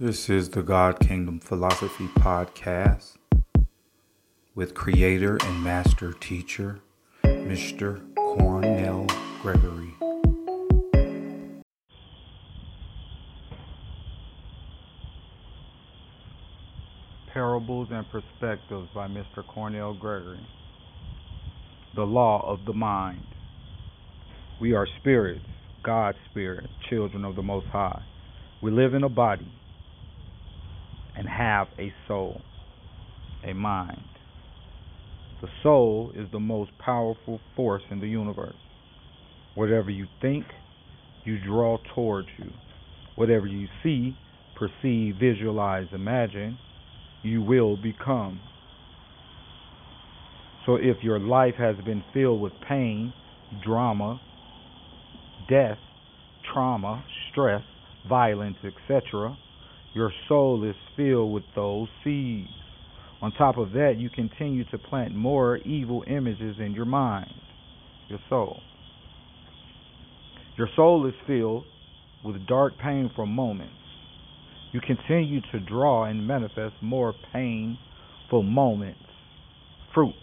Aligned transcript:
This 0.00 0.30
is 0.30 0.48
the 0.48 0.62
God 0.62 0.98
Kingdom 0.98 1.40
Philosophy 1.40 2.06
Podcast 2.06 3.16
with 4.54 4.72
creator 4.72 5.36
and 5.42 5.62
master 5.62 6.14
teacher, 6.14 6.80
Mr. 7.22 8.00
Cornell 8.14 9.06
Gregory. 9.42 9.92
Parables 17.34 17.88
and 17.90 18.06
Perspectives 18.10 18.88
by 18.94 19.06
Mr. 19.06 19.46
Cornell 19.46 19.92
Gregory. 19.92 20.46
The 21.94 22.04
Law 22.04 22.50
of 22.50 22.64
the 22.64 22.72
Mind. 22.72 23.26
We 24.62 24.72
are 24.72 24.86
spirits, 24.98 25.44
God's 25.82 26.16
spirit, 26.30 26.70
children 26.88 27.22
of 27.22 27.36
the 27.36 27.42
Most 27.42 27.66
High. 27.66 28.02
We 28.62 28.70
live 28.70 28.94
in 28.94 29.04
a 29.04 29.10
body 29.10 29.59
and 31.20 31.28
have 31.28 31.68
a 31.78 31.92
soul, 32.08 32.40
a 33.46 33.52
mind. 33.52 34.08
The 35.42 35.48
soul 35.62 36.12
is 36.16 36.26
the 36.32 36.40
most 36.40 36.70
powerful 36.78 37.40
force 37.54 37.82
in 37.90 38.00
the 38.00 38.08
universe. 38.08 38.56
Whatever 39.54 39.90
you 39.90 40.06
think, 40.22 40.46
you 41.26 41.36
draw 41.38 41.76
towards 41.94 42.28
you. 42.38 42.50
Whatever 43.16 43.46
you 43.46 43.68
see, 43.82 44.16
perceive, 44.58 45.16
visualize, 45.20 45.88
imagine, 45.92 46.56
you 47.22 47.42
will 47.42 47.76
become. 47.76 48.40
So 50.64 50.76
if 50.76 51.02
your 51.02 51.18
life 51.18 51.56
has 51.58 51.76
been 51.84 52.02
filled 52.14 52.40
with 52.40 52.54
pain, 52.66 53.12
drama, 53.62 54.18
death, 55.50 55.78
trauma, 56.54 57.04
stress, 57.30 57.62
violence, 58.08 58.56
etc., 58.64 59.36
your 59.92 60.12
soul 60.28 60.68
is 60.68 60.76
filled 60.96 61.32
with 61.32 61.44
those 61.54 61.88
seeds. 62.04 62.48
On 63.22 63.32
top 63.32 63.58
of 63.58 63.72
that, 63.72 63.94
you 63.98 64.08
continue 64.08 64.64
to 64.70 64.78
plant 64.78 65.14
more 65.14 65.58
evil 65.58 66.04
images 66.06 66.56
in 66.58 66.72
your 66.72 66.84
mind, 66.84 67.32
your 68.08 68.20
soul. 68.28 68.60
Your 70.56 70.68
soul 70.76 71.06
is 71.06 71.14
filled 71.26 71.64
with 72.24 72.46
dark, 72.46 72.74
painful 72.78 73.26
moments. 73.26 73.74
You 74.72 74.80
continue 74.80 75.40
to 75.52 75.58
draw 75.58 76.04
and 76.04 76.26
manifest 76.26 76.74
more 76.80 77.14
painful 77.32 78.42
moments. 78.42 79.00
Fruit. 79.92 80.14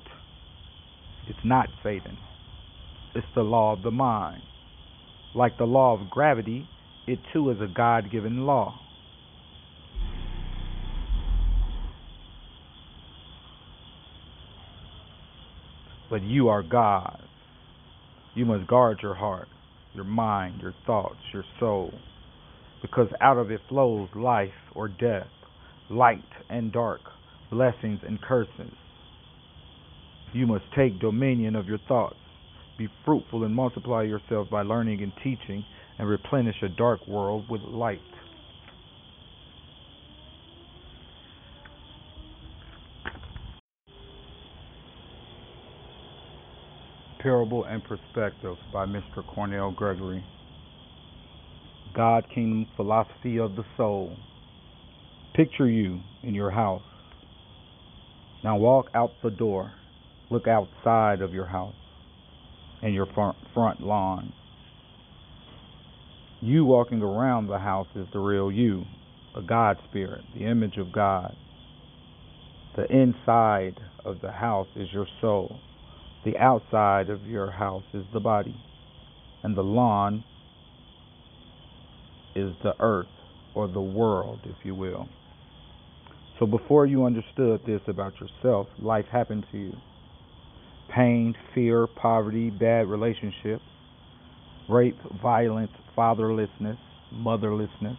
It's 1.27 1.39
not 1.43 1.67
Satan. 1.83 2.17
It's 3.13 3.27
the 3.35 3.41
law 3.41 3.73
of 3.73 3.83
the 3.83 3.91
mind. 3.91 4.41
Like 5.35 5.57
the 5.57 5.65
law 5.65 5.99
of 5.99 6.09
gravity, 6.09 6.67
it 7.05 7.19
too 7.33 7.49
is 7.51 7.57
a 7.61 7.67
God 7.67 8.09
given 8.11 8.45
law. 8.45 8.79
But 16.09 16.23
you 16.23 16.49
are 16.49 16.63
God. 16.63 17.21
You 18.35 18.45
must 18.45 18.67
guard 18.67 18.99
your 19.01 19.15
heart, 19.15 19.47
your 19.93 20.05
mind, 20.05 20.61
your 20.61 20.73
thoughts, 20.85 21.17
your 21.33 21.43
soul, 21.59 21.93
because 22.81 23.07
out 23.19 23.37
of 23.37 23.51
it 23.51 23.61
flows 23.67 24.09
life 24.15 24.49
or 24.75 24.87
death, 24.87 25.27
light 25.89 26.23
and 26.49 26.71
dark, 26.71 27.01
blessings 27.51 27.99
and 28.05 28.21
curses. 28.21 28.73
You 30.33 30.45
must 30.45 30.65
take 30.75 30.99
dominion 30.99 31.55
of 31.55 31.65
your 31.65 31.79
thoughts. 31.87 32.17
Be 32.77 32.87
fruitful 33.05 33.43
and 33.43 33.55
multiply 33.55 34.03
yourself 34.03 34.49
by 34.51 34.61
learning 34.61 35.01
and 35.01 35.11
teaching, 35.23 35.65
and 35.97 36.07
replenish 36.07 36.61
a 36.61 36.69
dark 36.69 37.05
world 37.07 37.45
with 37.49 37.61
light. 37.61 37.99
Parable 47.27 47.65
and 47.65 47.83
Perspective 47.83 48.55
by 48.71 48.85
Mr. 48.85 49.21
Cornell 49.35 49.69
Gregory. 49.69 50.23
God 51.93 52.25
Kingdom 52.33 52.67
Philosophy 52.77 53.37
of 53.37 53.57
the 53.57 53.65
Soul. 53.75 54.15
Picture 55.35 55.67
you 55.67 55.99
in 56.23 56.33
your 56.33 56.51
house. 56.51 56.85
Now 58.45 58.55
walk 58.55 58.89
out 58.95 59.11
the 59.21 59.29
door. 59.29 59.73
Look 60.31 60.47
outside 60.47 61.21
of 61.21 61.33
your 61.33 61.47
house 61.47 61.75
and 62.81 62.93
your 62.93 63.07
front 63.53 63.81
lawn. 63.81 64.31
You 66.39 66.63
walking 66.63 67.01
around 67.01 67.47
the 67.47 67.59
house 67.59 67.89
is 67.93 68.07
the 68.13 68.19
real 68.19 68.49
you, 68.49 68.85
a 69.35 69.41
God 69.41 69.75
spirit, 69.89 70.23
the 70.33 70.45
image 70.45 70.77
of 70.77 70.93
God. 70.93 71.35
The 72.77 72.85
inside 72.85 73.81
of 74.05 74.21
the 74.21 74.31
house 74.31 74.69
is 74.77 74.87
your 74.93 75.07
soul 75.19 75.59
the 76.27 76.37
outside 76.39 77.09
of 77.09 77.25
your 77.25 77.49
house 77.49 77.85
is 77.93 78.03
the 78.11 78.19
body, 78.19 78.53
and 79.43 79.55
the 79.55 79.61
lawn 79.61 80.25
is 82.35 82.51
the 82.63 82.73
earth 82.81 83.07
or 83.55 83.69
the 83.69 83.79
world, 83.79 84.41
if 84.43 84.57
you 84.65 84.75
will. 84.75 85.07
So 86.37 86.45
before 86.45 86.85
you 86.85 87.05
understood 87.05 87.61
this 87.65 87.79
about 87.87 88.11
yourself, 88.19 88.67
life 88.77 89.05
happened 89.09 89.45
to 89.53 89.57
you. 89.57 89.73
Pain, 90.93 91.33
fear, 91.55 91.87
poverty, 91.87 92.49
bad 92.49 92.87
relationships, 92.87 93.63
rape, 94.67 94.97
violence, 95.21 95.71
fatherlessness, 95.97 96.77
motherlessness, 97.13 97.97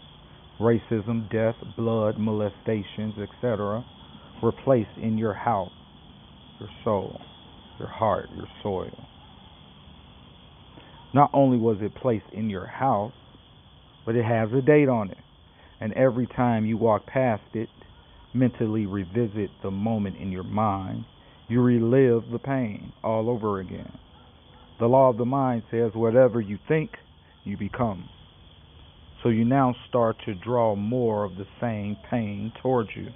racism, 0.61 1.33
death, 1.33 1.57
blood, 1.79 2.19
molestations, 2.19 3.15
etc., 3.19 3.83
were 4.43 4.53
placed 4.53 4.99
in 4.99 5.17
your 5.17 5.33
house, 5.33 5.73
your 6.61 6.69
soul 6.85 7.19
your 7.79 7.89
heart, 7.89 8.29
your 8.37 8.49
soil. 8.63 9.07
Not 11.15 11.31
only 11.33 11.57
was 11.57 11.79
it 11.81 11.95
placed 11.95 12.27
in 12.33 12.51
your 12.51 12.67
house, 12.67 13.13
but 14.05 14.15
it 14.15 14.25
has 14.25 14.51
a 14.53 14.61
date 14.61 14.89
on 14.89 15.11
it. 15.11 15.19
And 15.81 15.93
every 15.95 16.27
time 16.27 16.67
you 16.67 16.77
walk 16.77 17.07
past 17.07 17.43
it, 17.55 17.69
mentally 18.35 18.87
revisit 18.87 19.51
the 19.63 19.71
moment 19.71 20.17
in 20.17 20.33
your 20.33 20.45
mind, 20.45 21.05
you 21.49 21.63
relive 21.63 22.31
the 22.31 22.39
pain 22.39 22.93
all 23.03 23.31
over 23.31 23.61
again. 23.61 23.99
The 24.81 24.87
law 24.87 25.09
of 25.09 25.17
the 25.17 25.25
mind 25.25 25.63
says 25.71 25.93
whatever 25.95 26.41
you 26.41 26.59
think, 26.69 26.91
you 27.45 27.57
become. 27.57 28.09
So 29.23 29.31
you 29.31 29.45
now 29.45 29.75
start 29.89 30.17
to 30.27 30.35
draw 30.35 30.77
more 30.77 31.25
of 31.25 31.37
the 31.37 31.47
same 31.61 31.97
pain 32.11 32.53
towards 32.63 32.91
you. 32.95 33.09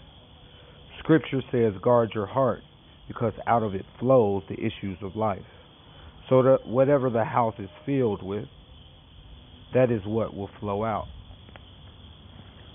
Scripture 0.99 1.43
says, 1.53 1.75
guard 1.83 2.13
your 2.15 2.27
heart 2.27 2.63
because 3.09 3.33
out 3.47 3.63
of 3.63 3.75
it 3.75 3.85
flows 3.99 4.43
the 4.49 4.55
issues 4.55 4.99
of 5.03 5.17
life. 5.17 5.43
So 6.29 6.43
that 6.43 6.67
whatever 6.67 7.11
the 7.11 7.25
house 7.25 7.55
is 7.59 7.69
filled 7.85 8.23
with, 8.23 8.47
that 9.75 9.91
is 9.91 10.01
what 10.05 10.35
will 10.35 10.51
flow 10.61 10.85
out. 10.85 11.09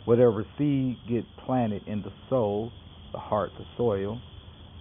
Whatever 0.06 0.46
seed 0.58 0.98
get 1.08 1.26
planted 1.46 1.84
in 1.88 2.02
the 2.02 2.12
soul, 2.30 2.72
the 3.12 3.20
heart, 3.20 3.52
the 3.58 3.66
soil, 3.76 4.22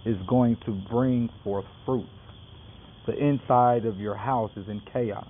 is 0.05 0.15
going 0.27 0.57
to 0.65 0.71
bring 0.89 1.29
forth 1.43 1.65
fruit. 1.85 2.07
The 3.07 3.13
inside 3.13 3.85
of 3.85 3.99
your 3.99 4.15
house 4.15 4.51
is 4.55 4.67
in 4.67 4.81
chaos. 4.91 5.27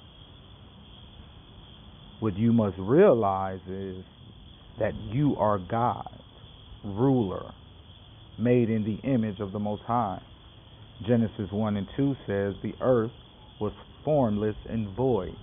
What 2.20 2.38
you 2.38 2.52
must 2.52 2.78
realize 2.80 3.60
is 3.70 4.04
that 4.80 4.94
you 4.96 5.36
are 5.38 5.58
God, 5.60 6.10
ruler, 6.84 7.54
made 8.38 8.70
in 8.70 8.84
the 8.84 9.08
image 9.08 9.40
of 9.40 9.52
the 9.52 9.60
Most 9.60 9.84
High. 9.84 10.22
Genesis 11.06 11.52
1 11.52 11.78
and 11.78 11.88
2 11.96 12.16
says, 12.26 12.54
The 12.64 12.74
earth 12.82 13.12
was 13.60 13.74
formless 14.04 14.56
and 14.70 14.96
void, 14.96 15.36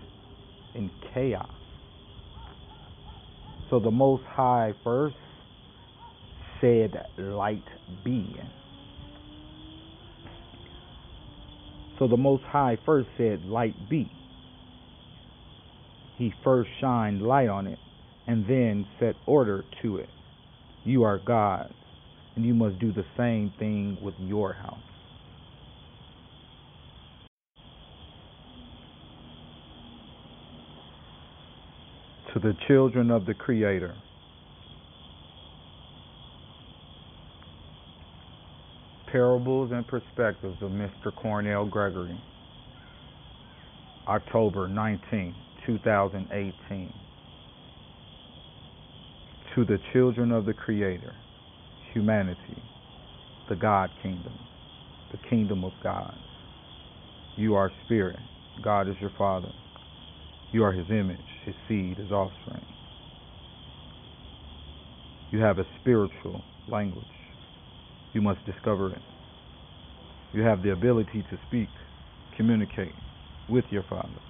in 0.75 0.91
chaos. 1.13 1.51
So 3.71 3.81
the 3.81 3.91
Most 3.91 4.25
High 4.25 4.73
first 4.83 5.17
said, 6.61 6.93
Light 7.19 7.65
be. 8.05 8.37
So 11.99 12.09
the 12.09 12.17
Most 12.17 12.43
High 12.45 12.79
first 12.85 13.09
said, 13.17 13.45
Light 13.45 13.89
be. 13.89 14.11
He 16.17 16.33
first 16.45 16.71
shined 16.81 17.23
light 17.23 17.49
on 17.49 17.67
it 17.67 17.79
and 18.27 18.47
then 18.47 18.87
set 19.01 19.17
order 19.27 19.65
to 19.83 19.97
it. 19.97 20.09
You 20.85 21.03
are 21.03 21.19
God 21.19 21.75
and 22.37 22.45
you 22.45 22.55
must 22.55 22.79
do 22.79 22.93
the 22.93 23.05
same 23.17 23.53
thing 23.59 23.97
with 24.03 24.15
your 24.19 24.53
house. 24.53 24.79
To 32.33 32.41
the 32.41 32.55
children 32.67 33.11
of 33.13 33.27
the 33.27 33.35
Creator, 33.35 33.95
Parables 39.13 39.71
and 39.71 39.87
Perspectives 39.87 40.61
of 40.61 40.73
Mr. 40.73 41.15
Cornell 41.15 41.65
Gregory, 41.65 42.21
October 44.09 44.67
19, 44.67 45.33
2018. 45.65 46.93
To 49.55 49.65
the 49.65 49.79
children 49.93 50.33
of 50.33 50.47
the 50.47 50.53
Creator, 50.53 51.15
humanity, 51.95 52.61
the 53.49 53.57
God 53.57 53.91
kingdom, 54.03 54.39
the 55.13 55.19
kingdom 55.31 55.65
of 55.65 55.73
God. 55.83 56.15
You 57.39 57.55
are 57.55 57.73
spirit. 57.87 58.19
God 58.63 58.89
is 58.89 58.97
your 59.01 59.13
Father. 59.17 59.53
You 60.53 60.65
are 60.65 60.73
His 60.73 60.87
image, 60.91 61.19
His 61.47 61.55
seed, 61.69 61.97
His 61.99 62.11
offspring. 62.13 62.67
You 65.33 65.41
have 65.41 65.59
a 65.59 65.67
spiritual 65.81 66.43
language. 66.71 67.05
You 68.13 68.23
must 68.23 68.45
discover 68.47 68.93
it. 68.93 69.03
You 70.35 70.43
have 70.43 70.63
the 70.63 70.73
ability 70.73 71.25
to 71.31 71.39
speak, 71.49 71.69
communicate 72.37 72.95
with 73.49 73.65
your 73.71 73.85
Father. 73.85 74.21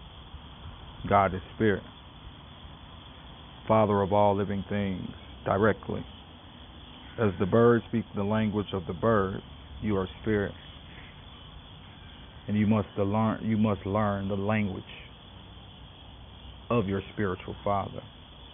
God 1.08 1.34
is 1.34 1.40
Spirit, 1.56 1.82
Father 3.68 4.02
of 4.02 4.12
all 4.12 4.36
living 4.36 4.64
things, 4.68 5.14
directly. 5.44 6.04
As 7.16 7.30
the 7.38 7.46
bird 7.46 7.82
speaks 7.88 8.08
the 8.16 8.24
language 8.24 8.72
of 8.72 8.86
the 8.86 8.92
bird, 8.92 9.40
you 9.80 9.96
are 9.96 10.08
Spirit. 10.22 10.54
And 12.48 12.58
you 12.58 12.66
must 12.66 12.88
learn 12.98 13.40
you 13.44 13.56
must 13.56 13.86
learn 13.86 14.26
the 14.26 14.34
language 14.34 14.82
of 16.70 16.88
your 16.88 17.02
spiritual 17.12 17.54
father. 17.62 18.02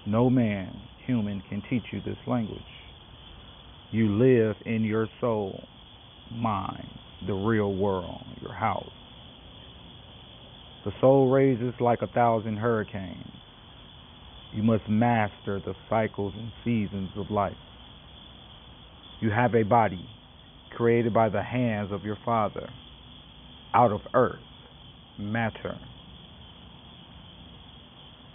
No 0.07 0.29
man, 0.29 0.79
human, 1.07 1.43
can 1.49 1.63
teach 1.71 1.85
you 1.91 2.03
this 2.05 2.19
language. 2.27 2.61
You 3.93 4.19
live 4.19 4.57
in 4.67 4.85
your 4.85 5.09
soul, 5.23 5.65
mind, 6.31 6.99
the 7.27 7.33
real 7.33 7.73
world, 7.73 8.25
your 8.43 8.53
house. 8.53 8.93
The 10.85 10.93
soul 11.01 11.29
raises 11.29 11.73
like 11.81 12.03
a 12.03 12.07
thousand 12.09 12.59
hurricanes. 12.59 13.33
You 14.55 14.63
must 14.63 14.87
master 14.87 15.63
the 15.65 15.75
cycles 15.89 16.35
and 16.37 16.53
seasons 16.63 17.11
of 17.17 17.31
life. 17.31 17.57
You 19.21 19.31
have 19.31 19.55
a 19.55 19.63
body 19.65 20.09
created 20.77 21.13
by 21.13 21.29
the 21.29 21.43
hands 21.43 21.93
of 21.93 22.05
your 22.05 22.19
Father 22.25 22.71
out 23.75 23.93
of 23.93 24.01
earth, 24.15 24.39
matter. 25.19 25.79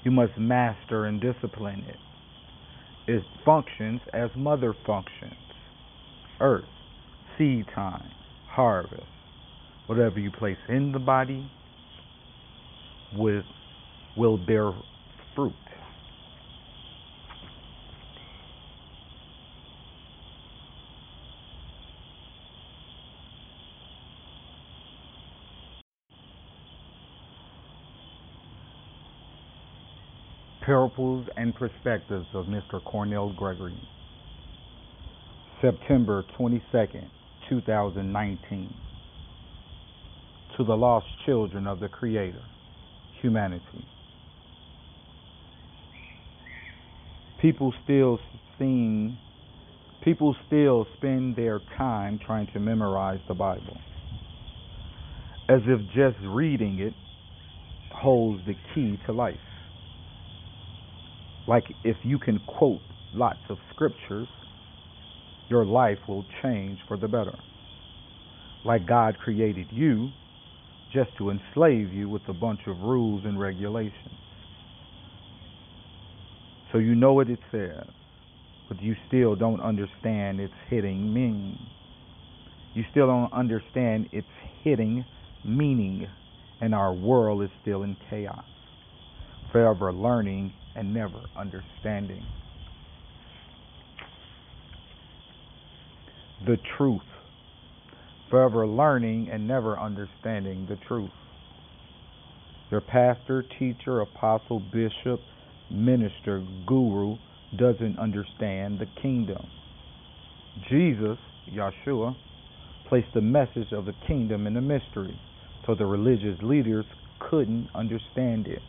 You 0.04 0.12
must 0.12 0.38
master 0.38 1.06
and 1.06 1.20
discipline 1.20 1.86
it. 1.90 1.98
It 3.08 3.24
functions 3.44 4.02
as 4.14 4.30
mother 4.36 4.76
functions 4.86 5.34
earth, 6.40 6.66
seed 7.38 7.66
time, 7.74 8.12
harvest. 8.50 9.04
Whatever 9.88 10.20
you 10.20 10.32
place 10.32 10.58
in 10.68 10.92
the 10.92 11.00
body 11.00 11.50
with, 13.16 13.46
will 14.18 14.38
bear 14.38 14.72
fruit. 15.36 15.54
Parables 30.66 31.28
and 31.38 31.54
Perspectives 31.54 32.26
of 32.34 32.48
Mr. 32.48 32.84
Cornell 32.84 33.32
Gregory. 33.38 33.80
September 35.62 36.26
22nd, 36.40 37.08
2019. 37.48 38.74
To 40.58 40.64
the 40.64 40.74
lost 40.74 41.06
children 41.24 41.68
of 41.68 41.80
the 41.80 41.88
Creator 41.88 42.42
humanity. 43.22 43.86
People 47.40 47.72
still 47.84 48.20
seem 48.58 49.20
people 50.04 50.36
still 50.48 50.88
spend 50.98 51.36
their 51.36 51.62
time 51.78 52.20
trying 52.26 52.48
to 52.54 52.60
memorize 52.60 53.20
the 53.28 53.36
Bible. 53.36 53.78
As 55.48 55.62
if 55.68 55.80
just 55.94 56.18
reading 56.26 56.80
it 56.80 56.94
holds 57.94 58.42
the 58.48 58.56
key 58.74 59.00
to 59.06 59.14
life. 59.14 59.36
Like 61.48 61.66
if 61.84 61.98
you 62.04 62.20
can 62.20 62.40
quote 62.40 62.82
lots 63.14 63.40
of 63.50 63.58
scriptures, 63.74 64.28
your 65.50 65.66
life 65.66 66.00
will 66.08 66.26
change 66.42 66.80
for 66.88 66.98
the 66.98 67.08
better. 67.08 67.38
Like 68.66 68.88
God 68.88 69.18
created 69.20 69.68
you 69.72 70.10
just 70.94 71.12
to 71.18 71.30
enslave 71.30 71.94
you 71.94 72.10
with 72.10 72.24
a 72.30 72.34
bunch 72.34 72.62
of 72.68 72.80
rules 72.82 73.24
and 73.26 73.40
regulations. 73.40 74.20
So 76.72 76.80
you 76.80 76.96
know 76.96 77.14
what 77.14 77.30
it 77.30 77.40
says, 77.52 77.88
but 78.68 78.82
you 78.82 78.96
still 79.08 79.36
don't 79.36 79.62
understand 79.62 80.40
its 80.40 80.54
hitting 80.70 81.14
meaning. 81.14 81.60
You 82.74 82.84
still 82.92 83.08
don't 83.08 83.32
understand 83.32 84.10
its 84.12 84.28
hitting 84.64 85.06
meaning, 85.46 86.08
and 86.60 86.76
our 86.76 86.94
world 86.94 87.44
is 87.44 87.50
still 87.62 87.84
in 87.84 87.96
chaos, 88.10 88.44
forever 89.56 89.94
learning 89.94 90.52
and 90.76 90.94
never 90.94 91.22
understanding. 91.40 92.22
The 96.46 96.58
truth 96.78 97.00
forever 98.30 98.68
learning 98.68 99.30
and 99.32 99.48
never 99.48 99.80
understanding 99.80 100.68
the 100.68 100.76
truth. 100.90 101.10
Your 102.70 102.82
pastor, 102.82 103.46
teacher, 103.58 104.02
apostle, 104.02 104.60
bishop, 104.60 105.22
minister, 105.72 106.46
guru 106.68 107.16
doesn't 107.58 107.98
understand 107.98 108.78
the 108.78 108.88
kingdom. 109.02 109.48
Jesus, 110.70 111.18
Yeshua, 111.50 112.14
placed 112.90 113.14
the 113.14 113.22
message 113.22 113.72
of 113.72 113.86
the 113.86 113.94
kingdom 114.06 114.48
in 114.48 114.58
a 114.58 114.62
mystery, 114.62 115.18
so 115.66 115.76
the 115.76 115.86
religious 115.86 116.38
leaders 116.42 116.86
couldn't 117.30 117.70
understand 117.74 118.48
it 118.48 118.62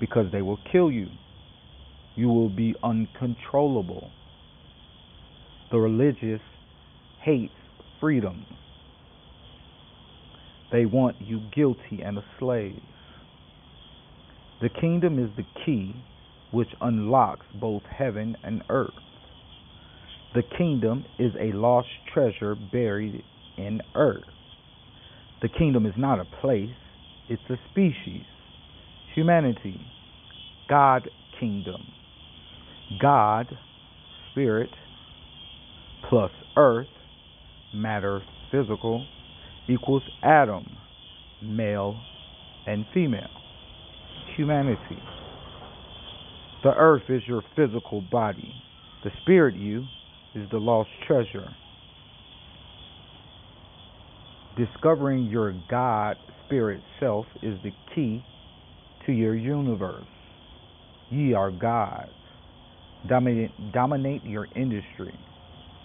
because 0.00 0.26
they 0.32 0.42
will 0.42 0.58
kill 0.70 0.90
you. 0.90 1.08
You 2.14 2.28
will 2.28 2.48
be 2.48 2.74
uncontrollable. 2.82 4.10
The 5.70 5.78
religious 5.78 6.40
hate 7.22 7.50
freedom. 8.00 8.46
They 10.72 10.86
want 10.86 11.16
you 11.20 11.40
guilty 11.54 12.02
and 12.04 12.18
a 12.18 12.24
slave. 12.38 12.80
The 14.60 14.68
kingdom 14.68 15.18
is 15.18 15.30
the 15.36 15.44
key 15.64 15.94
which 16.52 16.68
unlocks 16.80 17.46
both 17.60 17.82
heaven 17.82 18.36
and 18.42 18.62
earth. 18.70 18.94
The 20.34 20.42
kingdom 20.56 21.04
is 21.18 21.32
a 21.40 21.52
lost 21.56 21.88
treasure 22.12 22.54
buried 22.54 23.22
in 23.58 23.80
earth. 23.94 24.24
The 25.42 25.48
kingdom 25.48 25.86
is 25.86 25.94
not 25.96 26.20
a 26.20 26.24
place, 26.40 26.70
it's 27.28 27.42
a 27.50 27.56
species. 27.70 28.24
Humanity, 29.16 29.80
God 30.68 31.08
kingdom. 31.40 31.86
God, 33.00 33.46
spirit, 34.30 34.68
plus 36.10 36.30
earth 36.54 36.86
matter 37.72 38.20
physical 38.52 39.06
equals 39.70 40.02
Adam, 40.22 40.66
male 41.42 41.98
and 42.66 42.84
female. 42.92 43.30
Humanity. 44.36 45.02
The 46.62 46.74
earth 46.76 47.04
is 47.08 47.22
your 47.26 47.42
physical 47.56 48.02
body. 48.12 48.52
The 49.02 49.10
spirit 49.22 49.56
you 49.56 49.86
is 50.34 50.46
the 50.50 50.58
lost 50.58 50.90
treasure. 51.06 51.48
Discovering 54.58 55.24
your 55.30 55.54
God 55.70 56.18
spirit 56.44 56.82
self 57.00 57.24
is 57.42 57.58
the 57.64 57.72
key 57.94 58.22
to 59.06 59.12
your 59.12 59.34
universe. 59.34 60.04
Ye 61.10 61.32
are 61.32 61.50
gods. 61.50 62.10
Dominate, 63.08 63.72
dominate 63.72 64.24
your 64.24 64.48
industry 64.56 65.14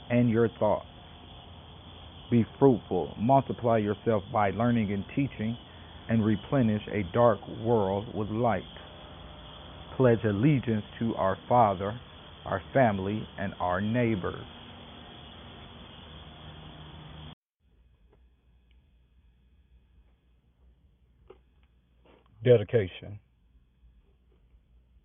and 0.09 0.29
your 0.29 0.49
thoughts. 0.59 0.87
Be 2.31 2.45
fruitful, 2.57 3.15
multiply 3.19 3.77
yourself 3.77 4.23
by 4.33 4.51
learning 4.51 4.91
and 4.91 5.05
teaching, 5.15 5.57
and 6.09 6.25
replenish 6.25 6.81
a 6.91 7.03
dark 7.13 7.39
world 7.63 8.05
with 8.15 8.29
light. 8.29 8.63
Pledge 9.95 10.23
allegiance 10.23 10.83
to 10.99 11.15
our 11.15 11.37
Father, 11.47 11.99
our 12.45 12.61
family, 12.73 13.27
and 13.37 13.53
our 13.59 13.79
neighbors. 13.79 14.45
Dedication. 22.43 23.19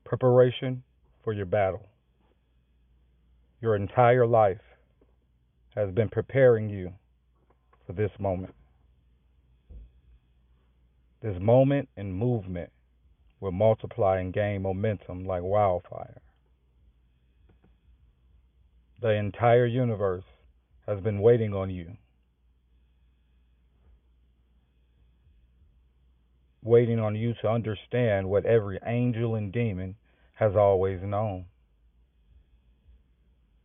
Preparation 0.04 0.82
for 1.22 1.34
your 1.34 1.44
battle. 1.44 1.86
Your 3.60 3.76
entire 3.76 4.26
life 4.26 4.62
has 5.74 5.90
been 5.90 6.08
preparing 6.08 6.70
you 6.70 6.92
for 7.86 7.92
this 7.92 8.10
moment. 8.18 8.54
This 11.20 11.36
moment 11.38 11.88
and 11.96 12.14
movement 12.14 12.70
will 13.40 13.52
multiply 13.52 14.18
and 14.18 14.32
gain 14.32 14.62
momentum 14.62 15.24
like 15.24 15.42
wildfire. 15.42 16.22
The 19.02 19.10
entire 19.10 19.66
universe 19.66 20.24
has 20.86 21.00
been 21.00 21.20
waiting 21.20 21.52
on 21.52 21.68
you. 21.68 21.98
Waiting 26.66 26.98
on 26.98 27.14
you 27.14 27.32
to 27.42 27.48
understand 27.48 28.28
what 28.28 28.44
every 28.44 28.80
angel 28.84 29.36
and 29.36 29.52
demon 29.52 29.94
has 30.34 30.56
always 30.56 30.98
known. 31.00 31.44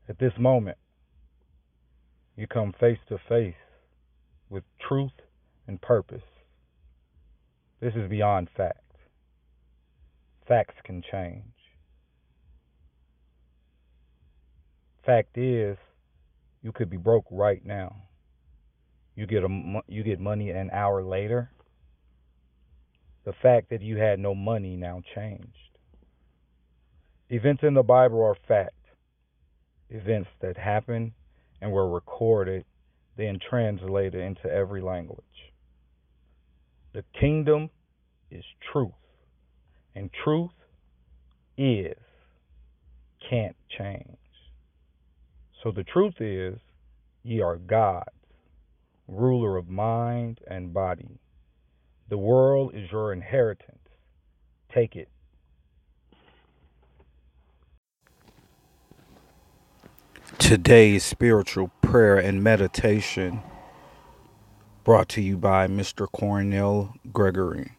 At 0.07 0.19
this 0.19 0.33
moment, 0.37 0.77
you 2.35 2.45
come 2.45 2.75
face 2.79 2.99
to 3.09 3.17
face 3.27 3.55
with 4.51 4.63
truth 4.87 5.19
and 5.67 5.81
purpose. 5.81 6.21
This 7.79 7.95
is 7.95 8.07
beyond 8.07 8.49
fact. 8.55 8.77
Facts 10.47 10.75
can 10.83 11.01
change. 11.11 11.55
Fact 15.03 15.39
is, 15.39 15.75
you 16.61 16.71
could 16.71 16.91
be 16.91 16.97
broke 16.97 17.25
right 17.31 17.65
now. 17.65 17.95
You 19.15 19.25
get 19.25 19.43
a 19.43 19.81
you 19.87 20.03
get 20.03 20.19
money 20.19 20.51
an 20.51 20.69
hour 20.71 21.03
later. 21.03 21.49
The 23.23 23.33
fact 23.41 23.69
that 23.69 23.81
you 23.81 23.97
had 23.97 24.19
no 24.19 24.33
money 24.33 24.75
now 24.75 25.01
changed. 25.15 25.47
Events 27.29 27.63
in 27.63 27.73
the 27.73 27.83
Bible 27.83 28.21
are 28.21 28.35
fact. 28.47 28.75
Events 29.89 30.29
that 30.41 30.57
happened 30.57 31.11
and 31.61 31.71
were 31.71 31.89
recorded, 31.89 32.65
then 33.17 33.39
translated 33.49 34.21
into 34.21 34.51
every 34.51 34.81
language. 34.81 35.23
The 36.93 37.03
kingdom 37.19 37.69
is 38.31 38.43
truth, 38.71 38.91
and 39.95 40.09
truth 40.23 40.51
is, 41.57 41.95
can't 43.29 43.55
change. 43.77 44.17
So 45.63 45.71
the 45.71 45.83
truth 45.83 46.15
is, 46.19 46.57
ye 47.23 47.41
are 47.41 47.57
gods, 47.57 48.09
ruler 49.07 49.57
of 49.57 49.69
mind 49.69 50.39
and 50.47 50.73
body. 50.73 51.19
The 52.11 52.17
world 52.17 52.75
is 52.75 52.91
your 52.91 53.13
inheritance. 53.13 53.87
Take 54.69 54.97
it. 54.97 55.07
Today's 60.37 61.05
spiritual 61.05 61.71
prayer 61.81 62.17
and 62.17 62.43
meditation 62.43 63.39
brought 64.83 65.07
to 65.07 65.21
you 65.21 65.37
by 65.37 65.67
Mr. 65.67 66.05
Cornell 66.11 66.95
Gregory. 67.13 67.77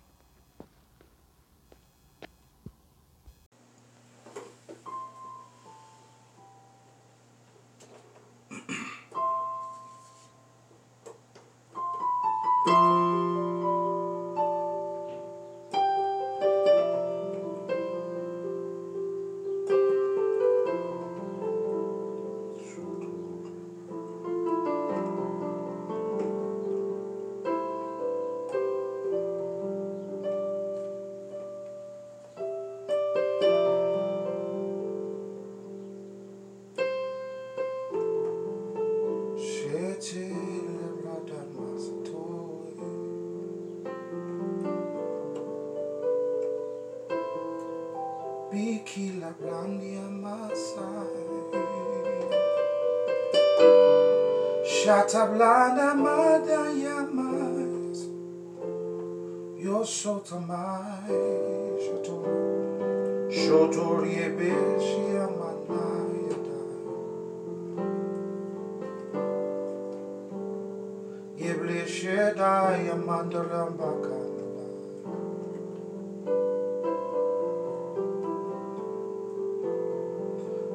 Biki 48.52 49.18
la 49.18 49.30
blandia 49.40 50.06
masai. 50.22 51.32
Shata 54.62 55.26
blanda 55.32 55.94
madaya 55.94 57.08
mais 57.10 58.00
Yo 59.56 59.84
sota 59.84 60.38
mai. 60.48 61.16
Shoto 61.84 62.16
Shoto 63.30 63.86
riebeshi 64.04 65.04
amandarambaka 73.22 74.10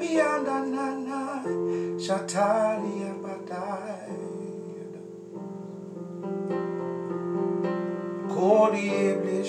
eble. 9.08 9.44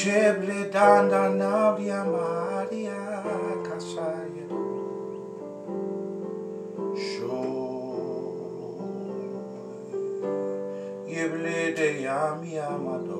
Sheble 0.00 0.70
danda 0.72 1.22
navia 1.40 2.00
maria 2.12 3.00
kasaya. 3.66 4.48
Sho 7.06 7.40
Yeble 11.06 11.76
de 11.76 11.88
yami 12.04 12.56
amado 12.56 13.19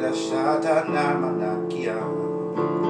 Blashata 0.00 0.84
namanakia. 0.88 1.94
Shine, 2.56 2.89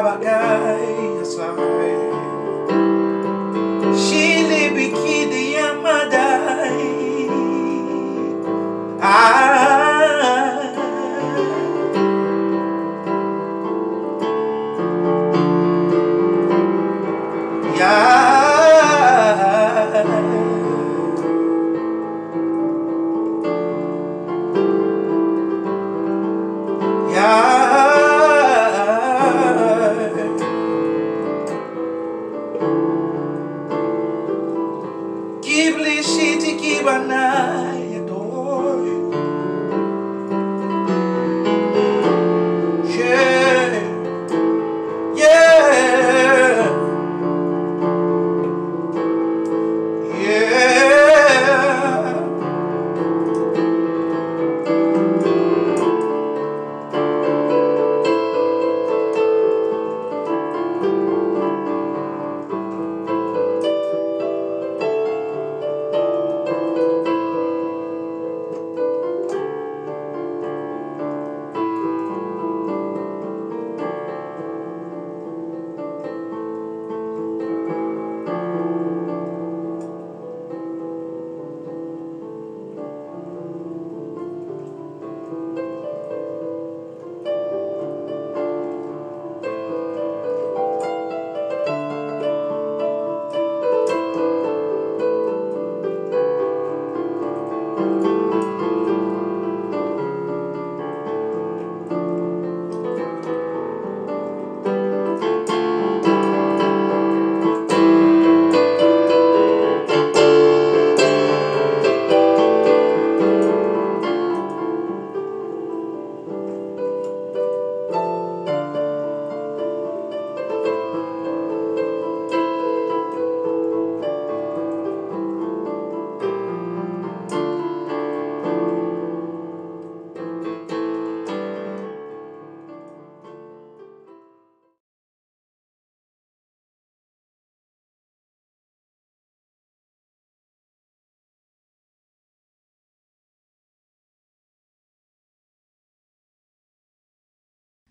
acaba 0.00 0.29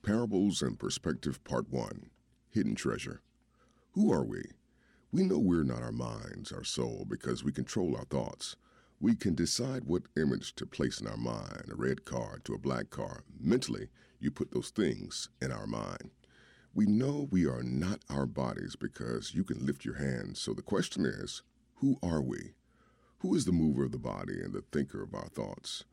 Parables 0.09 0.63
and 0.63 0.79
Perspective 0.79 1.43
Part 1.43 1.69
1 1.69 2.09
Hidden 2.49 2.73
Treasure. 2.73 3.21
Who 3.91 4.11
are 4.11 4.23
we? 4.23 4.41
We 5.11 5.21
know 5.21 5.37
we're 5.37 5.61
not 5.61 5.83
our 5.83 5.91
minds, 5.91 6.51
our 6.51 6.63
soul, 6.63 7.05
because 7.07 7.43
we 7.43 7.51
control 7.51 7.95
our 7.95 8.05
thoughts. 8.05 8.55
We 8.99 9.13
can 9.13 9.35
decide 9.35 9.83
what 9.83 10.07
image 10.17 10.55
to 10.55 10.65
place 10.65 10.99
in 10.99 11.05
our 11.05 11.15
mind 11.15 11.65
a 11.71 11.75
red 11.75 12.05
car 12.05 12.39
to 12.45 12.55
a 12.55 12.57
black 12.57 12.89
car. 12.89 13.23
Mentally, 13.39 13.89
you 14.19 14.31
put 14.31 14.49
those 14.49 14.71
things 14.71 15.29
in 15.43 15.51
our 15.51 15.67
mind. 15.67 16.09
We 16.73 16.87
know 16.87 17.27
we 17.29 17.45
are 17.45 17.61
not 17.61 17.99
our 18.09 18.25
bodies 18.25 18.75
because 18.75 19.35
you 19.35 19.43
can 19.43 19.63
lift 19.63 19.85
your 19.85 19.99
hands. 19.99 20.41
So 20.41 20.55
the 20.55 20.63
question 20.63 21.05
is 21.05 21.43
who 21.75 21.99
are 22.01 22.23
we? 22.23 22.53
Who 23.19 23.35
is 23.35 23.45
the 23.45 23.51
mover 23.51 23.83
of 23.83 23.91
the 23.91 23.99
body 23.99 24.41
and 24.41 24.55
the 24.55 24.63
thinker 24.71 25.03
of 25.03 25.13
our 25.13 25.29
thoughts? 25.29 25.83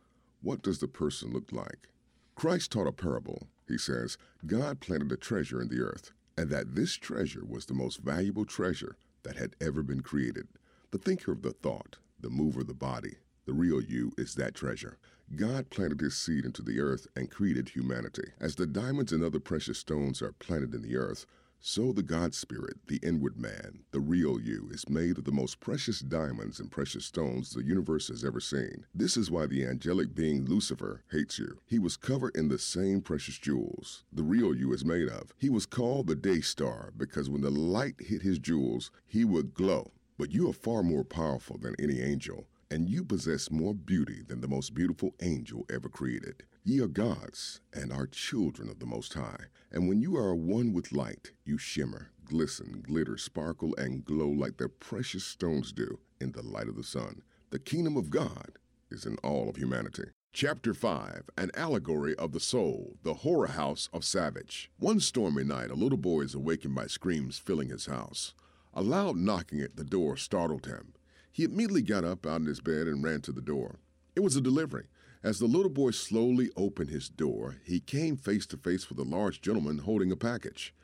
What 0.40 0.62
does 0.62 0.78
the 0.78 0.88
person 0.88 1.34
look 1.34 1.52
like? 1.52 1.88
Christ 2.36 2.70
taught 2.70 2.86
a 2.86 2.92
parable. 2.92 3.48
He 3.66 3.78
says, 3.78 4.18
God 4.44 4.80
planted 4.80 5.10
a 5.10 5.16
treasure 5.16 5.60
in 5.60 5.68
the 5.68 5.80
earth, 5.80 6.12
and 6.36 6.50
that 6.50 6.74
this 6.74 6.92
treasure 6.92 7.42
was 7.44 7.64
the 7.64 7.74
most 7.74 8.00
valuable 8.02 8.44
treasure 8.44 8.96
that 9.22 9.36
had 9.36 9.56
ever 9.58 9.82
been 9.82 10.02
created. 10.02 10.46
The 10.90 10.98
thinker 10.98 11.32
of 11.32 11.40
the 11.40 11.52
thought, 11.52 11.96
the 12.20 12.28
mover 12.28 12.60
of 12.60 12.66
the 12.66 12.74
body, 12.74 13.16
the 13.46 13.54
real 13.54 13.80
you 13.80 14.12
is 14.18 14.34
that 14.34 14.54
treasure. 14.54 14.98
God 15.34 15.70
planted 15.70 16.00
his 16.00 16.16
seed 16.16 16.44
into 16.44 16.60
the 16.60 16.78
earth 16.78 17.06
and 17.16 17.30
created 17.30 17.70
humanity. 17.70 18.32
As 18.38 18.56
the 18.56 18.66
diamonds 18.66 19.12
and 19.12 19.24
other 19.24 19.40
precious 19.40 19.78
stones 19.78 20.20
are 20.20 20.32
planted 20.32 20.74
in 20.74 20.82
the 20.82 20.96
earth, 20.96 21.24
so 21.60 21.92
the 21.92 22.02
God 22.02 22.34
Spirit, 22.34 22.76
the 22.86 23.00
inward 23.02 23.38
man, 23.38 23.80
the 23.90 24.00
real 24.00 24.40
you, 24.40 24.68
is 24.72 24.88
made 24.88 25.18
of 25.18 25.24
the 25.24 25.32
most 25.32 25.60
precious 25.60 26.00
diamonds 26.00 26.60
and 26.60 26.70
precious 26.70 27.04
stones 27.04 27.50
the 27.50 27.64
universe 27.64 28.08
has 28.08 28.24
ever 28.24 28.40
seen. 28.40 28.86
This 28.94 29.16
is 29.16 29.30
why 29.30 29.46
the 29.46 29.64
angelic 29.64 30.14
being 30.14 30.44
Lucifer 30.44 31.02
hates 31.10 31.38
you. 31.38 31.58
He 31.66 31.78
was 31.78 31.96
covered 31.96 32.36
in 32.36 32.48
the 32.48 32.58
same 32.58 33.00
precious 33.00 33.38
jewels 33.38 34.04
the 34.12 34.22
real 34.22 34.54
you 34.54 34.72
is 34.72 34.84
made 34.84 35.08
of. 35.08 35.34
He 35.38 35.50
was 35.50 35.66
called 35.66 36.06
the 36.06 36.14
day 36.14 36.40
star 36.40 36.92
because 36.96 37.28
when 37.28 37.42
the 37.42 37.50
light 37.50 37.96
hit 37.98 38.22
his 38.22 38.38
jewels, 38.38 38.90
he 39.06 39.24
would 39.24 39.54
glow. 39.54 39.92
But 40.18 40.32
you 40.32 40.48
are 40.48 40.54
far 40.54 40.82
more 40.82 41.04
powerful 41.04 41.58
than 41.58 41.74
any 41.78 42.00
angel. 42.00 42.46
And 42.70 42.88
you 42.88 43.04
possess 43.04 43.50
more 43.50 43.74
beauty 43.74 44.22
than 44.26 44.40
the 44.40 44.48
most 44.48 44.74
beautiful 44.74 45.14
angel 45.22 45.66
ever 45.72 45.88
created. 45.88 46.42
Ye 46.64 46.80
are 46.80 46.88
gods, 46.88 47.60
and 47.72 47.92
are 47.92 48.06
children 48.06 48.68
of 48.68 48.80
the 48.80 48.86
Most 48.86 49.14
High. 49.14 49.44
And 49.70 49.88
when 49.88 50.00
you 50.00 50.16
are 50.16 50.34
one 50.34 50.72
with 50.72 50.92
light, 50.92 51.30
you 51.44 51.58
shimmer, 51.58 52.10
glisten, 52.24 52.82
glitter, 52.84 53.16
sparkle, 53.16 53.74
and 53.76 54.04
glow 54.04 54.28
like 54.28 54.56
the 54.56 54.68
precious 54.68 55.24
stones 55.24 55.72
do 55.72 56.00
in 56.20 56.32
the 56.32 56.42
light 56.42 56.68
of 56.68 56.76
the 56.76 56.82
sun. 56.82 57.22
The 57.50 57.60
kingdom 57.60 57.96
of 57.96 58.10
God 58.10 58.58
is 58.90 59.06
in 59.06 59.16
all 59.18 59.48
of 59.48 59.56
humanity. 59.56 60.04
Chapter 60.32 60.74
5 60.74 61.30
An 61.38 61.50
Allegory 61.54 62.14
of 62.16 62.32
the 62.32 62.40
Soul, 62.40 62.96
the 63.04 63.14
Horror 63.14 63.46
House 63.46 63.88
of 63.92 64.04
Savage. 64.04 64.70
One 64.78 65.00
stormy 65.00 65.44
night, 65.44 65.70
a 65.70 65.74
little 65.74 65.96
boy 65.96 66.22
is 66.22 66.34
awakened 66.34 66.74
by 66.74 66.88
screams 66.88 67.38
filling 67.38 67.68
his 67.68 67.86
house. 67.86 68.34
A 68.74 68.82
loud 68.82 69.16
knocking 69.16 69.60
at 69.60 69.76
the 69.76 69.84
door 69.84 70.16
startled 70.16 70.66
him. 70.66 70.92
He 71.36 71.44
immediately 71.44 71.82
got 71.82 72.02
up 72.02 72.24
out 72.24 72.40
of 72.40 72.46
his 72.46 72.62
bed 72.62 72.86
and 72.86 73.04
ran 73.04 73.20
to 73.20 73.30
the 73.30 73.42
door. 73.42 73.78
It 74.14 74.20
was 74.20 74.36
a 74.36 74.40
delivery. 74.40 74.86
As 75.22 75.38
the 75.38 75.44
little 75.44 75.68
boy 75.68 75.90
slowly 75.90 76.48
opened 76.56 76.88
his 76.88 77.10
door, 77.10 77.56
he 77.62 77.78
came 77.78 78.16
face 78.16 78.46
to 78.46 78.56
face 78.56 78.88
with 78.88 78.98
a 78.98 79.02
large 79.02 79.42
gentleman 79.42 79.80
holding 79.80 80.10
a 80.10 80.16
package. 80.16 80.74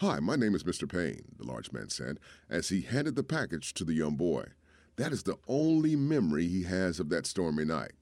Hi, 0.00 0.20
my 0.20 0.36
name 0.36 0.54
is 0.54 0.64
Mr. 0.64 0.86
Payne, 0.86 1.34
the 1.38 1.46
large 1.46 1.72
man 1.72 1.88
said, 1.88 2.20
as 2.50 2.68
he 2.68 2.82
handed 2.82 3.16
the 3.16 3.22
package 3.22 3.72
to 3.72 3.86
the 3.86 3.94
young 3.94 4.16
boy. 4.16 4.48
That 4.96 5.12
is 5.12 5.22
the 5.22 5.38
only 5.48 5.96
memory 5.96 6.46
he 6.46 6.64
has 6.64 7.00
of 7.00 7.08
that 7.08 7.24
stormy 7.24 7.64
night. 7.64 7.92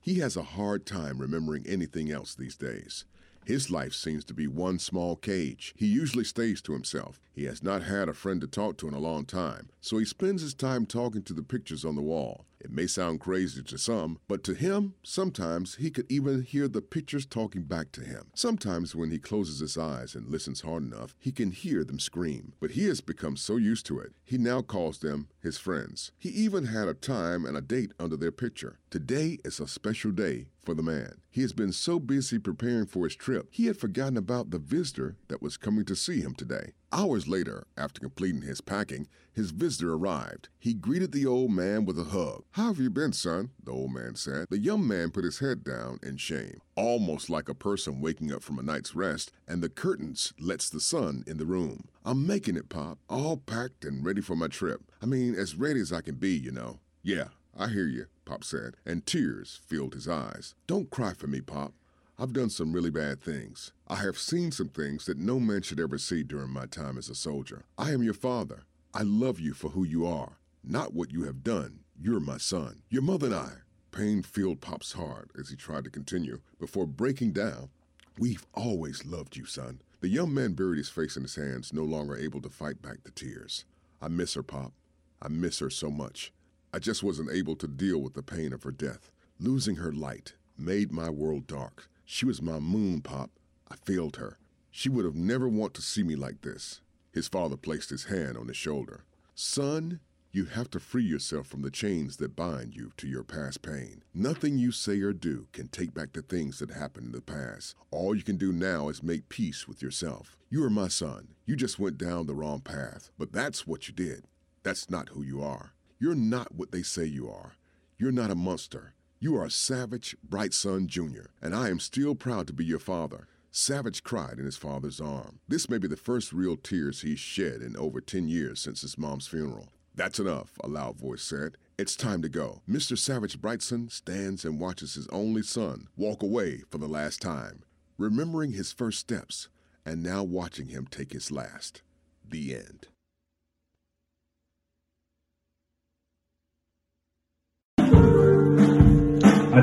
He 0.00 0.20
has 0.20 0.38
a 0.38 0.44
hard 0.44 0.86
time 0.86 1.18
remembering 1.18 1.66
anything 1.66 2.10
else 2.10 2.34
these 2.34 2.56
days. 2.56 3.04
His 3.44 3.70
life 3.70 3.92
seems 3.92 4.24
to 4.26 4.34
be 4.34 4.46
one 4.46 4.78
small 4.78 5.16
cage. 5.16 5.74
He 5.76 5.86
usually 5.86 6.24
stays 6.24 6.62
to 6.62 6.72
himself. 6.72 7.20
He 7.32 7.44
has 7.44 7.62
not 7.62 7.82
had 7.82 8.08
a 8.08 8.14
friend 8.14 8.40
to 8.40 8.46
talk 8.46 8.78
to 8.78 8.88
in 8.88 8.94
a 8.94 8.98
long 8.98 9.26
time, 9.26 9.68
so 9.80 9.98
he 9.98 10.04
spends 10.04 10.40
his 10.40 10.54
time 10.54 10.86
talking 10.86 11.22
to 11.24 11.34
the 11.34 11.42
pictures 11.42 11.84
on 11.84 11.94
the 11.94 12.02
wall. 12.02 12.46
It 12.64 12.72
may 12.72 12.86
sound 12.86 13.20
crazy 13.20 13.62
to 13.62 13.76
some, 13.76 14.18
but 14.26 14.42
to 14.44 14.54
him, 14.54 14.94
sometimes 15.02 15.74
he 15.74 15.90
could 15.90 16.10
even 16.10 16.42
hear 16.42 16.66
the 16.66 16.80
pictures 16.80 17.26
talking 17.26 17.64
back 17.64 17.92
to 17.92 18.00
him. 18.00 18.30
Sometimes 18.34 18.96
when 18.96 19.10
he 19.10 19.18
closes 19.18 19.60
his 19.60 19.76
eyes 19.76 20.14
and 20.14 20.30
listens 20.30 20.62
hard 20.62 20.82
enough, 20.82 21.14
he 21.18 21.30
can 21.30 21.50
hear 21.50 21.84
them 21.84 21.98
scream. 21.98 22.54
But 22.60 22.70
he 22.70 22.86
has 22.86 23.02
become 23.02 23.36
so 23.36 23.56
used 23.56 23.84
to 23.86 23.98
it, 23.98 24.14
he 24.24 24.38
now 24.38 24.62
calls 24.62 25.00
them 25.00 25.28
his 25.42 25.58
friends. 25.58 26.10
He 26.18 26.30
even 26.30 26.64
had 26.64 26.88
a 26.88 26.94
time 26.94 27.44
and 27.44 27.54
a 27.54 27.60
date 27.60 27.92
under 28.00 28.16
their 28.16 28.32
picture. 28.32 28.78
Today 28.88 29.38
is 29.44 29.60
a 29.60 29.68
special 29.68 30.10
day 30.10 30.46
for 30.64 30.74
the 30.74 30.82
man. 30.82 31.20
He 31.30 31.42
has 31.42 31.52
been 31.52 31.72
so 31.72 32.00
busy 32.00 32.38
preparing 32.38 32.86
for 32.86 33.04
his 33.04 33.14
trip, 33.14 33.48
he 33.50 33.66
had 33.66 33.76
forgotten 33.76 34.16
about 34.16 34.50
the 34.50 34.58
visitor 34.58 35.16
that 35.28 35.42
was 35.42 35.58
coming 35.58 35.84
to 35.84 35.94
see 35.94 36.22
him 36.22 36.34
today. 36.34 36.72
Hours 36.96 37.26
later, 37.26 37.66
after 37.76 37.98
completing 37.98 38.42
his 38.42 38.60
packing, 38.60 39.08
his 39.32 39.50
visitor 39.50 39.94
arrived. 39.94 40.48
He 40.60 40.74
greeted 40.74 41.10
the 41.10 41.26
old 41.26 41.50
man 41.50 41.84
with 41.84 41.98
a 41.98 42.04
hug. 42.04 42.44
How 42.52 42.68
have 42.68 42.78
you 42.78 42.88
been, 42.88 43.12
son? 43.12 43.50
The 43.64 43.72
old 43.72 43.92
man 43.92 44.14
said. 44.14 44.46
The 44.48 44.60
young 44.60 44.86
man 44.86 45.10
put 45.10 45.24
his 45.24 45.40
head 45.40 45.64
down 45.64 45.98
in 46.04 46.18
shame, 46.18 46.60
almost 46.76 47.28
like 47.28 47.48
a 47.48 47.54
person 47.54 48.00
waking 48.00 48.32
up 48.32 48.44
from 48.44 48.60
a 48.60 48.62
night's 48.62 48.94
rest, 48.94 49.32
and 49.48 49.60
the 49.60 49.68
curtains 49.68 50.34
lets 50.38 50.70
the 50.70 50.78
sun 50.78 51.24
in 51.26 51.36
the 51.36 51.46
room. 51.46 51.88
I'm 52.04 52.28
making 52.28 52.54
it, 52.54 52.68
Pop, 52.68 53.00
all 53.10 53.38
packed 53.38 53.84
and 53.84 54.06
ready 54.06 54.20
for 54.20 54.36
my 54.36 54.46
trip. 54.46 54.82
I 55.02 55.06
mean, 55.06 55.34
as 55.34 55.56
ready 55.56 55.80
as 55.80 55.92
I 55.92 56.00
can 56.00 56.14
be, 56.14 56.30
you 56.30 56.52
know. 56.52 56.78
Yeah, 57.02 57.30
I 57.58 57.70
hear 57.70 57.88
you, 57.88 58.06
Pop 58.24 58.44
said, 58.44 58.76
and 58.86 59.04
tears 59.04 59.60
filled 59.66 59.94
his 59.94 60.06
eyes. 60.06 60.54
Don't 60.68 60.90
cry 60.90 61.12
for 61.12 61.26
me, 61.26 61.40
Pop. 61.40 61.72
I've 62.16 62.32
done 62.32 62.50
some 62.50 62.72
really 62.72 62.90
bad 62.90 63.20
things. 63.20 63.72
I 63.88 63.96
have 63.96 64.18
seen 64.18 64.52
some 64.52 64.68
things 64.68 65.04
that 65.06 65.18
no 65.18 65.40
man 65.40 65.62
should 65.62 65.80
ever 65.80 65.98
see 65.98 66.22
during 66.22 66.50
my 66.50 66.66
time 66.66 66.96
as 66.96 67.08
a 67.08 67.14
soldier. 67.14 67.64
I 67.76 67.90
am 67.90 68.04
your 68.04 68.14
father. 68.14 68.62
I 68.94 69.02
love 69.02 69.40
you 69.40 69.52
for 69.52 69.70
who 69.70 69.82
you 69.82 70.06
are, 70.06 70.38
not 70.62 70.94
what 70.94 71.10
you 71.10 71.24
have 71.24 71.42
done. 71.42 71.80
You're 72.00 72.20
my 72.20 72.38
son. 72.38 72.82
Your 72.88 73.02
mother 73.02 73.26
and 73.26 73.34
I. 73.34 73.50
Pain 73.90 74.22
filled 74.22 74.60
Pop's 74.60 74.92
heart 74.92 75.32
as 75.36 75.48
he 75.48 75.56
tried 75.56 75.82
to 75.84 75.90
continue 75.90 76.38
before 76.60 76.86
breaking 76.86 77.32
down. 77.32 77.70
We've 78.16 78.46
always 78.54 79.04
loved 79.04 79.36
you, 79.36 79.44
son. 79.44 79.80
The 80.00 80.08
young 80.08 80.32
man 80.32 80.52
buried 80.52 80.78
his 80.78 80.90
face 80.90 81.16
in 81.16 81.24
his 81.24 81.34
hands, 81.34 81.72
no 81.72 81.82
longer 81.82 82.16
able 82.16 82.40
to 82.42 82.48
fight 82.48 82.80
back 82.80 83.02
the 83.02 83.10
tears. 83.10 83.64
I 84.00 84.06
miss 84.06 84.34
her, 84.34 84.44
Pop. 84.44 84.72
I 85.20 85.26
miss 85.26 85.58
her 85.58 85.70
so 85.70 85.90
much. 85.90 86.32
I 86.72 86.78
just 86.78 87.02
wasn't 87.02 87.32
able 87.32 87.56
to 87.56 87.66
deal 87.66 87.98
with 87.98 88.14
the 88.14 88.22
pain 88.22 88.52
of 88.52 88.62
her 88.62 88.70
death. 88.70 89.10
Losing 89.40 89.76
her 89.76 89.92
light 89.92 90.34
made 90.56 90.92
my 90.92 91.10
world 91.10 91.48
dark. 91.48 91.88
She 92.04 92.26
was 92.26 92.42
my 92.42 92.58
moon, 92.58 93.00
Pop. 93.00 93.30
I 93.70 93.76
failed 93.76 94.16
her. 94.16 94.38
She 94.70 94.88
would 94.88 95.04
have 95.04 95.14
never 95.14 95.48
want 95.48 95.74
to 95.74 95.82
see 95.82 96.02
me 96.02 96.16
like 96.16 96.42
this. 96.42 96.80
His 97.12 97.28
father 97.28 97.56
placed 97.56 97.90
his 97.90 98.04
hand 98.04 98.36
on 98.36 98.48
his 98.48 98.56
shoulder. 98.56 99.04
Son, 99.34 100.00
you 100.32 100.46
have 100.46 100.68
to 100.70 100.80
free 100.80 101.04
yourself 101.04 101.46
from 101.46 101.62
the 101.62 101.70
chains 101.70 102.16
that 102.16 102.34
bind 102.34 102.74
you 102.74 102.90
to 102.96 103.06
your 103.06 103.22
past 103.22 103.62
pain. 103.62 104.02
Nothing 104.12 104.58
you 104.58 104.72
say 104.72 105.00
or 105.00 105.12
do 105.12 105.46
can 105.52 105.68
take 105.68 105.94
back 105.94 106.12
the 106.12 106.22
things 106.22 106.58
that 106.58 106.72
happened 106.72 107.06
in 107.06 107.12
the 107.12 107.20
past. 107.20 107.76
All 107.92 108.16
you 108.16 108.24
can 108.24 108.36
do 108.36 108.52
now 108.52 108.88
is 108.88 109.02
make 109.02 109.28
peace 109.28 109.68
with 109.68 109.80
yourself. 109.80 110.36
You 110.50 110.64
are 110.64 110.70
my 110.70 110.88
son. 110.88 111.28
You 111.46 111.54
just 111.54 111.78
went 111.78 111.98
down 111.98 112.26
the 112.26 112.34
wrong 112.34 112.60
path, 112.60 113.10
but 113.16 113.32
that's 113.32 113.64
what 113.64 113.86
you 113.86 113.94
did. 113.94 114.24
That's 114.64 114.90
not 114.90 115.10
who 115.10 115.22
you 115.22 115.40
are. 115.40 115.72
You're 116.00 116.16
not 116.16 116.52
what 116.52 116.72
they 116.72 116.82
say 116.82 117.04
you 117.04 117.30
are. 117.30 117.52
You're 117.96 118.10
not 118.10 118.32
a 118.32 118.34
monster. 118.34 118.94
You 119.24 119.38
are 119.38 119.48
Savage 119.48 120.14
Brightson 120.28 120.86
Jr., 120.86 121.30
and 121.40 121.54
I 121.54 121.70
am 121.70 121.80
still 121.80 122.14
proud 122.14 122.46
to 122.46 122.52
be 122.52 122.62
your 122.62 122.78
father. 122.78 123.26
Savage 123.50 124.02
cried 124.02 124.38
in 124.38 124.44
his 124.44 124.58
father's 124.58 125.00
arm. 125.00 125.38
This 125.48 125.70
may 125.70 125.78
be 125.78 125.88
the 125.88 125.96
first 125.96 126.30
real 126.30 126.58
tears 126.58 127.00
he's 127.00 127.20
shed 127.20 127.62
in 127.62 127.74
over 127.74 128.02
10 128.02 128.28
years 128.28 128.60
since 128.60 128.82
his 128.82 128.98
mom's 128.98 129.26
funeral. 129.26 129.70
That's 129.94 130.18
enough, 130.18 130.58
a 130.62 130.68
loud 130.68 130.98
voice 130.98 131.22
said. 131.22 131.56
It's 131.78 131.96
time 131.96 132.20
to 132.20 132.28
go. 132.28 132.60
Mr. 132.68 132.98
Savage 132.98 133.40
Brightson 133.40 133.90
stands 133.90 134.44
and 134.44 134.60
watches 134.60 134.92
his 134.92 135.08
only 135.08 135.40
son 135.40 135.88
walk 135.96 136.22
away 136.22 136.58
for 136.70 136.76
the 136.76 136.86
last 136.86 137.22
time, 137.22 137.62
remembering 137.96 138.52
his 138.52 138.72
first 138.72 138.98
steps 138.98 139.48
and 139.86 140.02
now 140.02 140.22
watching 140.22 140.68
him 140.68 140.86
take 140.86 141.14
his 141.14 141.30
last. 141.30 141.80
The 142.28 142.54
end. 142.54 142.88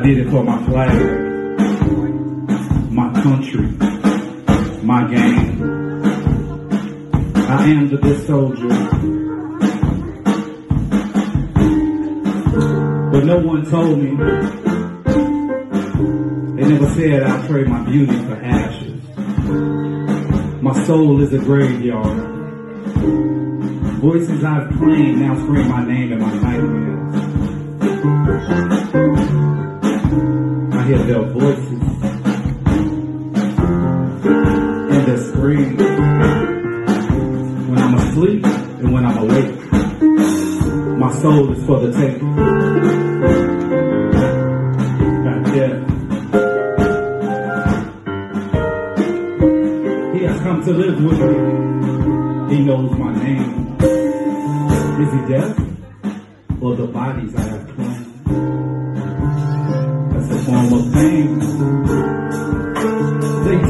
I 0.01 0.03
did 0.03 0.17
it 0.17 0.31
for 0.31 0.43
my 0.43 0.57
flag, 0.65 0.97
my 2.91 3.13
country, 3.21 3.67
my 4.81 5.07
game. 5.07 5.61
I 7.35 7.67
am 7.67 7.87
the 7.87 7.97
good 7.97 8.25
soldier. 8.25 8.67
But 13.11 13.25
no 13.25 13.37
one 13.45 13.63
told 13.69 13.99
me. 13.99 14.15
They 16.55 16.67
never 16.67 16.89
said 16.95 17.21
I'd 17.21 17.47
trade 17.47 17.67
my 17.67 17.83
beauty 17.85 18.17
for 18.25 18.37
ashes. 18.41 19.03
My 20.63 20.73
soul 20.87 21.21
is 21.21 21.31
a 21.31 21.37
graveyard. 21.37 22.17
Voices 24.01 24.43
I've 24.43 24.67
claimed 24.79 25.19
now 25.19 25.35
scream 25.35 25.67
my 25.67 25.85
name 25.85 26.11
in 26.11 26.19
my 26.19 26.33
nightmares. 26.33 26.91
I 30.81 30.83
hear 30.85 30.97
their 30.97 31.21
voices 31.21 31.81
and 34.89 35.05
their 35.07 35.17
screams 35.29 35.79
when 37.69 37.77
I'm 37.77 37.93
asleep 37.93 38.43
and 38.45 38.91
when 38.91 39.05
I'm 39.05 39.17
awake. 39.19 39.71
My 40.97 41.13
soul 41.21 41.51
is 41.53 41.63
for 41.67 41.81
the 41.81 41.91
taking. 41.91 42.35
He 50.15 50.23
has 50.25 50.39
come 50.41 50.63
to 50.65 50.71
live 50.73 51.03
with 51.03 51.19
me. 51.19 52.55
He 52.55 52.63
knows 52.65 52.91
my 52.97 53.13
name. 53.23 53.77
Is 54.99 55.11
he 55.13 55.21
deaf? 55.31 55.59
Or 56.59 56.75
the 56.75 56.87
bodies 56.87 57.35
I 57.35 57.41
have 57.41 57.61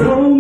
They 0.02 0.31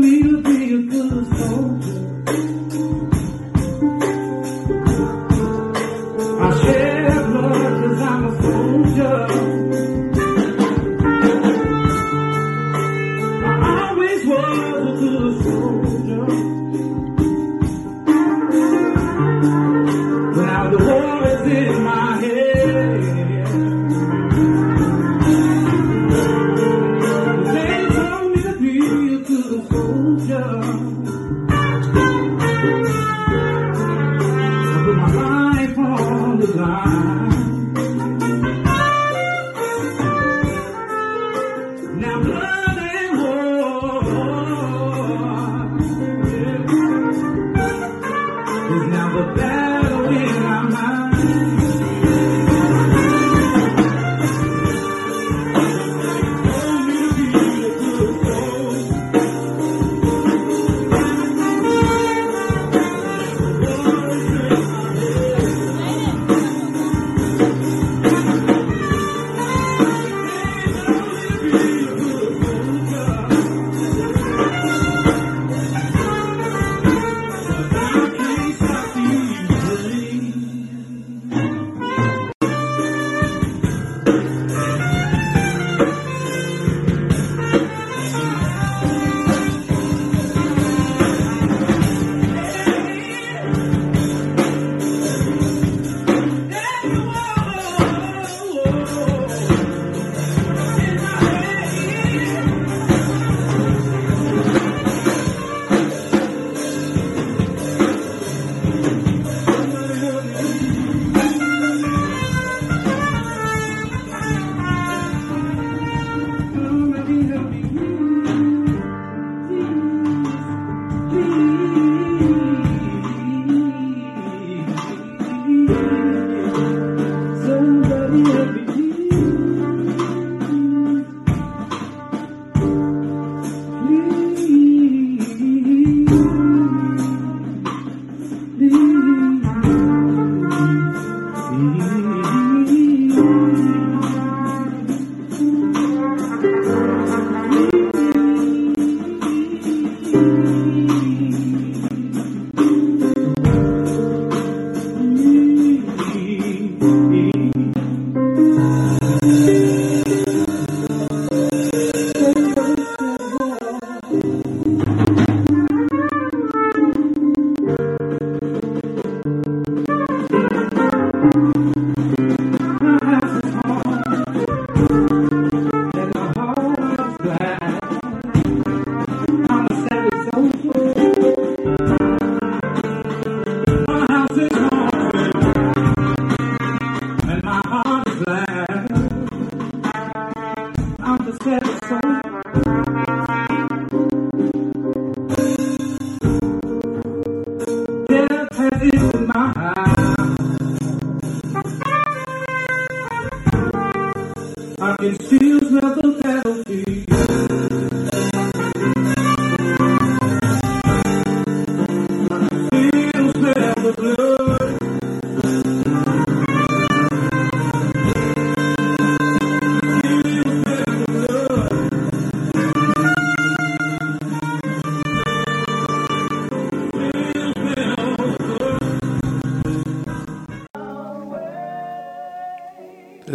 الفكر 205.03 205.40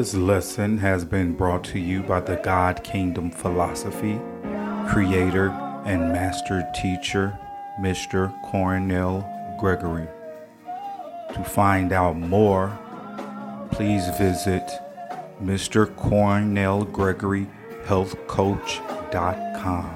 This 0.07 0.15
lesson 0.15 0.79
has 0.79 1.05
been 1.05 1.33
brought 1.33 1.65
to 1.65 1.81
you 1.81 2.01
by 2.01 2.21
the 2.21 2.37
God 2.37 2.85
Kingdom 2.85 3.29
Philosophy, 3.29 4.21
creator 4.89 5.49
and 5.85 6.13
master 6.13 6.65
teacher, 6.73 7.37
Mr. 7.81 8.33
Cornell 8.45 9.29
Gregory. 9.59 10.07
To 11.35 11.43
find 11.43 11.93
out 11.93 12.17
more, 12.17 12.79
please 13.73 14.07
visit 14.17 14.63
Mr. 15.43 15.93
Cornell 15.97 16.85
Gregory 16.85 17.49
HealthCoach.com. 17.87 19.91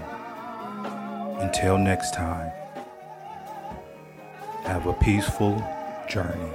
Until 1.39 1.79
next 1.79 2.15
time, 2.15 2.51
have 4.65 4.89
a 4.89 4.93
peaceful 4.95 5.65
journey. 6.09 6.51